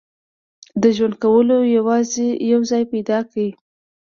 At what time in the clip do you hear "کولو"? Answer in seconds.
1.23-1.55